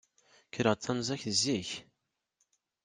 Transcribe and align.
Kkreɣ-d 0.49 0.81
tanzayt 0.81 1.25
zik. 1.41 1.69